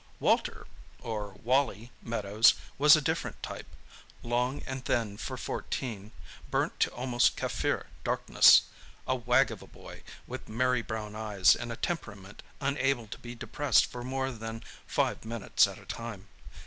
Walter—or 0.19 1.35
Wally—Meadows 1.43 2.55
was 2.79 2.95
a 2.95 3.01
different 3.03 3.43
type; 3.43 3.67
long 4.23 4.63
and 4.63 4.83
thin 4.83 5.15
for 5.15 5.37
fourteen, 5.37 6.11
burnt 6.49 6.79
to 6.79 6.89
almost 6.89 7.37
Kaffir 7.37 7.85
darkness; 8.03 8.63
a 9.05 9.13
wag 9.15 9.51
of 9.51 9.61
a 9.61 9.67
boy, 9.67 10.01
with 10.25 10.49
merry 10.49 10.81
brown 10.81 11.15
eyes, 11.15 11.55
and 11.55 11.71
a 11.71 11.75
temperament 11.75 12.41
unable 12.59 13.05
to 13.09 13.19
be 13.19 13.35
depressed 13.35 13.85
for 13.85 14.03
more 14.03 14.31
than 14.31 14.63
five 14.87 15.23
minutes 15.23 15.67
at 15.67 15.77
a 15.77 15.85
time. 15.85 16.27